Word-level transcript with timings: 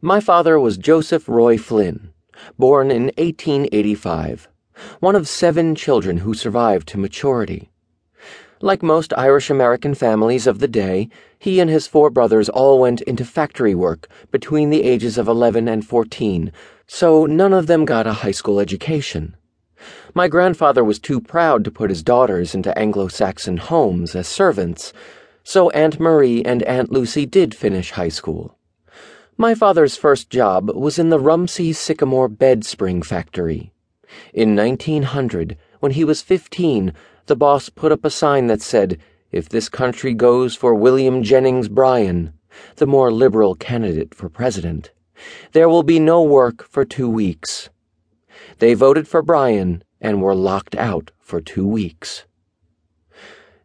My 0.00 0.20
father 0.20 0.60
was 0.60 0.78
Joseph 0.78 1.28
Roy 1.28 1.58
Flynn, 1.58 2.10
born 2.56 2.92
in 2.92 3.06
1885, 3.18 4.48
one 5.00 5.16
of 5.16 5.26
seven 5.26 5.74
children 5.74 6.18
who 6.18 6.34
survived 6.34 6.86
to 6.88 6.98
maturity. 6.98 7.72
Like 8.60 8.80
most 8.80 9.12
Irish 9.18 9.50
American 9.50 9.96
families 9.96 10.46
of 10.46 10.60
the 10.60 10.68
day, 10.68 11.08
he 11.40 11.58
and 11.58 11.68
his 11.68 11.88
four 11.88 12.10
brothers 12.10 12.48
all 12.48 12.78
went 12.78 13.00
into 13.02 13.24
factory 13.24 13.74
work 13.74 14.06
between 14.30 14.70
the 14.70 14.84
ages 14.84 15.18
of 15.18 15.26
11 15.26 15.66
and 15.66 15.84
14, 15.84 16.52
so 16.86 17.26
none 17.26 17.52
of 17.52 17.66
them 17.66 17.84
got 17.84 18.06
a 18.06 18.22
high 18.22 18.30
school 18.30 18.60
education. 18.60 19.36
My 20.14 20.28
grandfather 20.28 20.84
was 20.84 21.00
too 21.00 21.20
proud 21.20 21.64
to 21.64 21.72
put 21.72 21.90
his 21.90 22.04
daughters 22.04 22.54
into 22.54 22.76
Anglo 22.78 23.08
Saxon 23.08 23.56
homes 23.56 24.14
as 24.14 24.28
servants, 24.28 24.92
so 25.42 25.70
Aunt 25.70 25.98
Marie 25.98 26.44
and 26.44 26.62
Aunt 26.62 26.92
Lucy 26.92 27.26
did 27.26 27.52
finish 27.52 27.90
high 27.90 28.10
school. 28.10 28.57
My 29.40 29.54
father's 29.54 29.96
first 29.96 30.30
job 30.30 30.68
was 30.74 30.98
in 30.98 31.10
the 31.10 31.20
Rumsey 31.20 31.72
Sycamore 31.72 32.26
bed 32.26 32.64
spring 32.64 33.02
factory. 33.02 33.72
In 34.34 34.56
1900, 34.56 35.56
when 35.78 35.92
he 35.92 36.02
was 36.02 36.22
15, 36.22 36.92
the 37.26 37.36
boss 37.36 37.68
put 37.68 37.92
up 37.92 38.04
a 38.04 38.10
sign 38.10 38.48
that 38.48 38.60
said, 38.60 38.98
If 39.30 39.48
this 39.48 39.68
country 39.68 40.12
goes 40.12 40.56
for 40.56 40.74
William 40.74 41.22
Jennings 41.22 41.68
Bryan, 41.68 42.32
the 42.76 42.86
more 42.88 43.12
liberal 43.12 43.54
candidate 43.54 44.12
for 44.12 44.28
president, 44.28 44.90
there 45.52 45.68
will 45.68 45.84
be 45.84 46.00
no 46.00 46.20
work 46.20 46.64
for 46.64 46.84
two 46.84 47.08
weeks. 47.08 47.70
They 48.58 48.74
voted 48.74 49.06
for 49.06 49.22
Bryan 49.22 49.84
and 50.00 50.20
were 50.20 50.34
locked 50.34 50.74
out 50.74 51.12
for 51.20 51.40
two 51.40 51.64
weeks. 51.68 52.24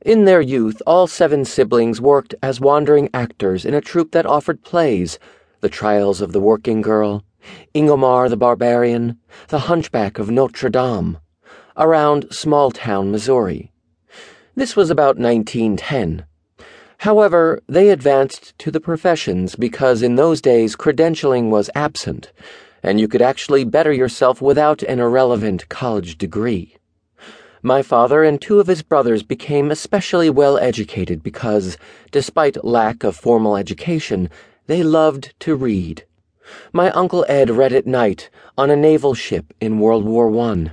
In 0.00 0.24
their 0.24 0.40
youth, 0.40 0.80
all 0.86 1.06
seven 1.06 1.44
siblings 1.44 2.00
worked 2.00 2.34
as 2.42 2.58
wandering 2.58 3.10
actors 3.12 3.66
in 3.66 3.74
a 3.74 3.82
troupe 3.82 4.12
that 4.12 4.24
offered 4.24 4.62
plays 4.62 5.18
the 5.60 5.68
Trials 5.68 6.20
of 6.20 6.32
the 6.32 6.40
Working 6.40 6.80
Girl, 6.80 7.24
Ingomar 7.74 8.28
the 8.28 8.36
Barbarian, 8.36 9.18
The 9.48 9.60
Hunchback 9.60 10.18
of 10.18 10.30
Notre 10.30 10.68
Dame, 10.68 11.18
around 11.76 12.32
small 12.32 12.70
town 12.70 13.10
Missouri. 13.10 13.72
This 14.54 14.76
was 14.76 14.88
about 14.88 15.18
1910. 15.18 16.24
However, 16.98 17.60
they 17.68 17.90
advanced 17.90 18.56
to 18.58 18.70
the 18.70 18.80
professions 18.80 19.56
because 19.56 20.00
in 20.00 20.14
those 20.14 20.40
days 20.40 20.76
credentialing 20.76 21.50
was 21.50 21.70
absent, 21.74 22.32
and 22.82 23.00
you 23.00 23.08
could 23.08 23.22
actually 23.22 23.64
better 23.64 23.92
yourself 23.92 24.40
without 24.40 24.84
an 24.84 25.00
irrelevant 25.00 25.68
college 25.68 26.18
degree. 26.18 26.76
My 27.62 27.82
father 27.82 28.22
and 28.22 28.40
two 28.40 28.60
of 28.60 28.68
his 28.68 28.82
brothers 28.82 29.24
became 29.24 29.72
especially 29.72 30.30
well 30.30 30.56
educated 30.58 31.24
because, 31.24 31.76
despite 32.12 32.64
lack 32.64 33.02
of 33.02 33.16
formal 33.16 33.56
education, 33.56 34.30
they 34.68 34.82
loved 34.82 35.34
to 35.40 35.56
read. 35.56 36.04
My 36.72 36.90
Uncle 36.90 37.24
Ed 37.28 37.50
read 37.50 37.72
at 37.72 37.86
night 37.86 38.30
on 38.56 38.70
a 38.70 38.76
naval 38.76 39.14
ship 39.14 39.52
in 39.60 39.80
World 39.80 40.04
War 40.04 40.30
I. 40.38 40.72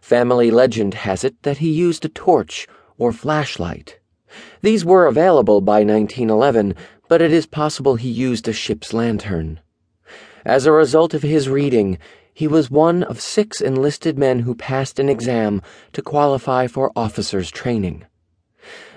Family 0.00 0.50
legend 0.50 0.94
has 0.94 1.24
it 1.24 1.42
that 1.42 1.58
he 1.58 1.70
used 1.70 2.04
a 2.04 2.08
torch 2.08 2.68
or 2.98 3.12
flashlight. 3.12 3.98
These 4.62 4.84
were 4.84 5.06
available 5.06 5.60
by 5.60 5.82
1911, 5.82 6.74
but 7.08 7.20
it 7.20 7.32
is 7.32 7.46
possible 7.46 7.96
he 7.96 8.08
used 8.08 8.46
a 8.46 8.52
ship's 8.52 8.92
lantern. 8.92 9.58
As 10.44 10.64
a 10.64 10.72
result 10.72 11.12
of 11.12 11.22
his 11.22 11.48
reading, 11.48 11.98
he 12.32 12.46
was 12.46 12.70
one 12.70 13.02
of 13.02 13.20
six 13.20 13.60
enlisted 13.60 14.18
men 14.18 14.40
who 14.40 14.54
passed 14.54 15.00
an 15.00 15.08
exam 15.08 15.62
to 15.92 16.00
qualify 16.00 16.68
for 16.68 16.92
officers' 16.94 17.50
training. 17.50 18.06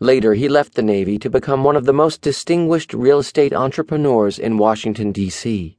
Later, 0.00 0.34
he 0.34 0.48
left 0.48 0.74
the 0.74 0.82
Navy 0.82 1.18
to 1.18 1.30
become 1.30 1.64
one 1.64 1.76
of 1.76 1.84
the 1.84 1.92
most 1.92 2.20
distinguished 2.20 2.92
real 2.92 3.20
estate 3.20 3.52
entrepreneurs 3.52 4.38
in 4.38 4.58
Washington, 4.58 5.12
D.C. 5.12 5.76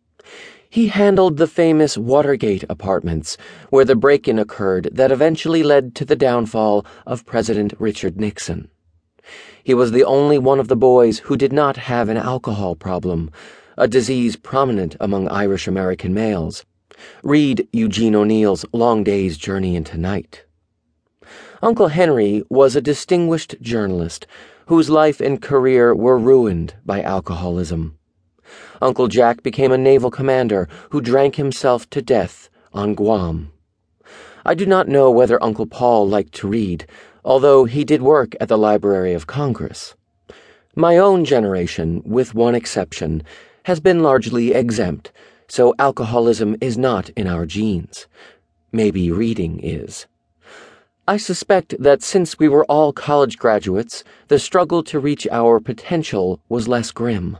He 0.70 0.88
handled 0.88 1.38
the 1.38 1.48
famous 1.48 1.98
Watergate 1.98 2.64
apartments, 2.70 3.38
where 3.70 3.86
the 3.86 3.96
break 3.96 4.28
in 4.28 4.40
occurred 4.40 4.90
that 4.92 5.12
eventually 5.12 5.64
led 5.64 5.96
to 5.96 6.06
the 6.06 6.16
downfall 6.16 6.86
of 7.06 7.26
President 7.26 7.74
Richard 7.80 8.20
Nixon. 8.20 8.70
He 9.64 9.74
was 9.74 9.92
the 9.92 10.04
only 10.04 10.38
one 10.38 10.60
of 10.60 10.68
the 10.68 10.76
boys 10.76 11.20
who 11.20 11.38
did 11.38 11.52
not 11.52 11.78
have 11.78 12.10
an 12.10 12.18
alcohol 12.18 12.76
problem, 12.76 13.32
a 13.78 13.88
disease 13.88 14.36
prominent 14.36 14.96
among 15.00 15.28
Irish 15.30 15.68
American 15.68 16.14
males. 16.14 16.66
Read 17.24 17.68
Eugene 17.74 18.16
O'Neill's 18.16 18.66
Long 18.72 19.04
Day's 19.04 19.38
Journey 19.38 19.76
into 19.76 19.98
Night. 19.98 20.45
Uncle 21.62 21.88
Henry 21.88 22.44
was 22.50 22.76
a 22.76 22.82
distinguished 22.82 23.56
journalist 23.62 24.28
whose 24.68 24.90
life 24.90 25.22
and 25.22 25.42
career 25.42 25.96
were 25.96 26.18
ruined 26.18 26.74
by 26.86 27.02
alcoholism. 27.02 27.98
Uncle 28.82 29.08
Jack 29.08 29.44
became 29.44 29.72
a 29.72 29.78
naval 29.78 30.12
commander 30.12 30.68
who 30.90 31.02
drank 31.02 31.36
himself 31.36 31.90
to 31.90 32.02
death 32.02 32.50
on 32.74 32.94
Guam. 32.94 33.52
I 34.46 34.54
do 34.54 34.66
not 34.66 34.88
know 34.88 35.10
whether 35.10 35.42
Uncle 35.44 35.66
Paul 35.66 36.08
liked 36.08 36.34
to 36.36 36.48
read, 36.48 36.86
although 37.24 37.66
he 37.66 37.84
did 37.84 38.02
work 38.02 38.36
at 38.40 38.48
the 38.48 38.58
Library 38.58 39.14
of 39.14 39.28
Congress. 39.28 39.96
My 40.76 40.98
own 40.98 41.26
generation, 41.26 42.04
with 42.06 42.36
one 42.36 42.54
exception, 42.54 43.24
has 43.64 43.80
been 43.80 44.04
largely 44.04 44.54
exempt, 44.54 45.12
so 45.48 45.74
alcoholism 45.80 46.56
is 46.62 46.78
not 46.78 47.10
in 47.12 47.28
our 47.28 47.46
genes. 47.46 48.08
Maybe 48.72 49.12
reading 49.12 49.60
is. 49.64 50.06
I 51.08 51.18
suspect 51.18 51.76
that 51.80 52.02
since 52.02 52.40
we 52.40 52.50
were 52.50 52.66
all 52.66 52.92
college 52.92 53.38
graduates, 53.38 54.04
the 54.28 54.40
struggle 54.40 54.82
to 54.86 55.00
reach 55.00 55.28
our 55.32 55.60
potential 55.60 56.40
was 56.50 56.68
less 56.68 56.90
grim. 56.90 57.38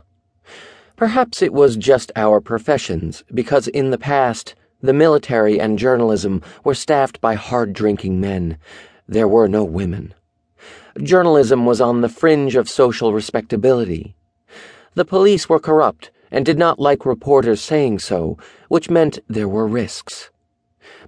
Perhaps 0.94 1.42
it 1.42 1.52
was 1.52 1.76
just 1.76 2.12
our 2.14 2.40
professions, 2.40 3.24
because 3.34 3.66
in 3.66 3.90
the 3.90 3.98
past, 3.98 4.54
the 4.80 4.92
military 4.92 5.58
and 5.58 5.80
journalism 5.80 6.42
were 6.62 6.74
staffed 6.74 7.20
by 7.20 7.34
hard 7.34 7.72
drinking 7.72 8.20
men. 8.20 8.56
There 9.08 9.26
were 9.26 9.48
no 9.48 9.64
women. 9.64 10.14
Journalism 11.02 11.66
was 11.66 11.80
on 11.80 12.02
the 12.02 12.08
fringe 12.08 12.54
of 12.54 12.68
social 12.68 13.12
respectability. 13.12 14.14
The 14.94 15.04
police 15.04 15.48
were 15.48 15.58
corrupt 15.58 16.12
and 16.30 16.46
did 16.46 16.56
not 16.56 16.78
like 16.78 17.04
reporters 17.04 17.60
saying 17.60 17.98
so, 17.98 18.38
which 18.68 18.88
meant 18.90 19.18
there 19.28 19.48
were 19.48 19.66
risks. 19.66 20.30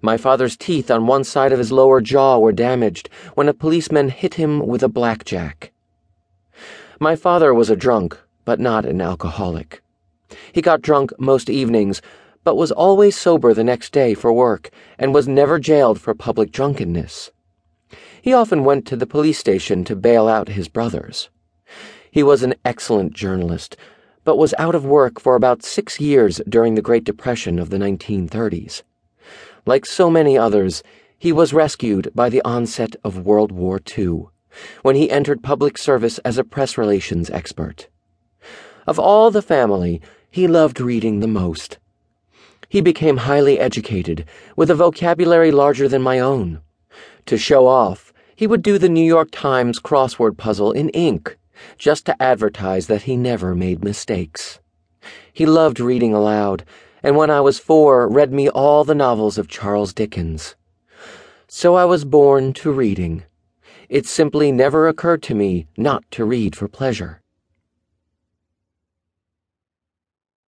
My 0.03 0.16
father's 0.16 0.56
teeth 0.56 0.91
on 0.91 1.06
one 1.06 1.25
side 1.25 1.53
of 1.53 1.59
his 1.59 1.72
lower 1.72 2.00
jaw 2.00 2.39
were 2.39 2.53
damaged 2.53 3.09
when 3.34 3.49
a 3.49 3.55
policeman 3.55 4.09
hit 4.09 4.34
him 4.34 4.66
with 4.66 4.83
a 4.83 4.89
blackjack. 4.89 5.72
My 7.00 7.16
father 7.16 7.55
was 7.55 7.71
a 7.71 7.77
drunk, 7.77 8.19
but 8.44 8.59
not 8.59 8.84
an 8.84 9.00
alcoholic. 9.00 9.83
He 10.53 10.62
got 10.62 10.83
drunk 10.83 11.12
most 11.19 11.49
evenings, 11.49 12.03
but 12.44 12.56
was 12.56 12.72
always 12.72 13.16
sober 13.16 13.55
the 13.55 13.65
next 13.65 13.93
day 13.93 14.15
for 14.15 14.33
work 14.33 14.71
and 14.99 15.15
was 15.15 15.28
never 15.28 15.59
jailed 15.59 16.00
for 16.00 16.15
public 16.15 16.50
drunkenness. 16.50 17.31
He 18.21 18.33
often 18.33 18.65
went 18.65 18.87
to 18.87 18.97
the 18.97 19.06
police 19.06 19.39
station 19.39 19.84
to 19.84 19.97
bail 19.97 20.28
out 20.28 20.49
his 20.49 20.69
brothers. 20.69 21.31
He 22.10 22.22
was 22.22 22.43
an 22.43 22.55
excellent 22.65 23.12
journalist, 23.12 23.77
but 24.25 24.37
was 24.37 24.55
out 24.59 24.75
of 24.75 24.84
work 24.84 25.21
for 25.21 25.37
about 25.37 25.62
six 25.62 26.00
years 26.00 26.41
during 26.49 26.75
the 26.75 26.83
Great 26.83 27.05
Depression 27.05 27.59
of 27.59 27.71
the 27.71 27.78
1930s. 27.78 28.83
Like 29.69 29.84
so 29.84 30.09
many 30.09 30.39
others, 30.39 30.83
he 31.19 31.31
was 31.31 31.53
rescued 31.53 32.11
by 32.15 32.31
the 32.31 32.41
onset 32.43 32.97
of 33.05 33.27
World 33.27 33.53
War 33.53 33.79
II, 33.99 34.29
when 34.81 34.97
he 34.97 35.11
entered 35.11 35.43
public 35.43 35.77
service 35.77 36.17
as 36.21 36.39
a 36.39 36.43
press 36.43 36.79
relations 36.79 37.29
expert. 37.29 37.87
Of 38.87 38.99
all 38.99 39.31
the 39.31 39.43
family, 39.43 40.01
he 40.31 40.49
loved 40.49 40.81
reading 40.81 41.21
the 41.21 41.27
most. 41.27 41.77
He 42.71 42.81
became 42.81 43.19
highly 43.19 43.59
educated, 43.59 44.25
with 44.57 44.71
a 44.71 44.75
vocabulary 44.75 45.51
larger 45.51 45.87
than 45.87 46.01
my 46.01 46.19
own. 46.19 46.62
To 47.27 47.37
show 47.37 47.67
off, 47.67 48.11
he 48.34 48.47
would 48.47 48.62
do 48.62 48.78
the 48.78 48.89
New 48.89 49.05
York 49.05 49.28
Times 49.31 49.81
crossword 49.81 50.39
puzzle 50.39 50.73
in 50.73 50.89
ink, 50.89 51.37
just 51.77 52.07
to 52.07 52.23
advertise 52.23 52.87
that 52.87 53.03
he 53.03 53.19
never 53.19 53.55
made 53.55 53.84
mistakes. 53.84 54.61
He 55.31 55.45
loved 55.45 55.78
reading 55.78 56.15
aloud 56.15 56.65
and 57.03 57.16
when 57.16 57.30
I 57.30 57.41
was 57.41 57.59
four, 57.59 58.09
read 58.09 58.33
me 58.33 58.48
all 58.48 58.84
the 58.84 58.95
novels 58.95 59.39
of 59.39 59.48
Charles 59.48 59.92
Dickens. 59.92 60.56
So 61.47 61.74
I 61.74 61.84
was 61.84 62.04
born 62.04 62.53
to 62.54 62.72
reading. 62.72 63.24
It 63.89 64.06
simply 64.06 64.53
never 64.53 64.89
occurred 64.89 65.22
to 65.24 65.34
me 65.34 65.66
not 65.77 66.04
to 66.12 66.24
read 66.24 66.54
for 66.54 66.68
pleasure. 66.68 67.22